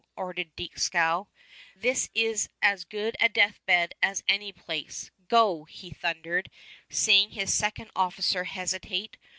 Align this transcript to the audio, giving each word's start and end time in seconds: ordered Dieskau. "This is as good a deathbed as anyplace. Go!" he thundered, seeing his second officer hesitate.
ordered 0.15 0.55
Dieskau. 0.55 1.27
"This 1.75 2.09
is 2.15 2.49
as 2.59 2.85
good 2.85 3.15
a 3.19 3.29
deathbed 3.29 3.93
as 4.01 4.23
anyplace. 4.27 5.11
Go!" 5.27 5.65
he 5.65 5.91
thundered, 5.91 6.49
seeing 6.89 7.29
his 7.29 7.53
second 7.53 7.91
officer 7.95 8.45
hesitate. 8.45 9.17